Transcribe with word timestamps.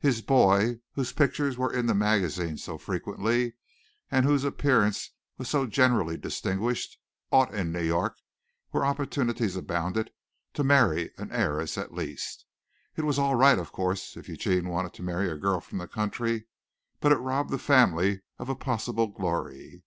His 0.00 0.22
boy, 0.22 0.80
whose 0.94 1.12
pictures 1.12 1.56
were 1.56 1.72
in 1.72 1.86
the 1.86 1.94
magazines 1.94 2.64
so 2.64 2.78
frequently 2.78 3.54
and 4.10 4.26
whose 4.26 4.42
appearance 4.42 5.12
was 5.36 5.48
so 5.48 5.66
generally 5.68 6.16
distinguished, 6.16 6.98
ought 7.30 7.54
in 7.54 7.70
New 7.70 7.84
York, 7.84 8.16
where 8.70 8.84
opportunities 8.84 9.54
abounded, 9.54 10.10
to 10.54 10.64
marry 10.64 11.12
an 11.16 11.30
heiress 11.30 11.78
at 11.78 11.94
least. 11.94 12.44
It 12.96 13.02
was 13.04 13.20
all 13.20 13.36
right 13.36 13.56
of 13.60 13.70
course 13.70 14.16
if 14.16 14.28
Eugene 14.28 14.68
wanted 14.68 14.94
to 14.94 15.04
marry 15.04 15.30
a 15.30 15.36
girl 15.36 15.60
from 15.60 15.78
the 15.78 15.86
country, 15.86 16.46
but 16.98 17.12
it 17.12 17.18
robbed 17.18 17.50
the 17.50 17.56
family 17.56 18.22
of 18.36 18.48
a 18.48 18.56
possible 18.56 19.06
glory. 19.06 19.84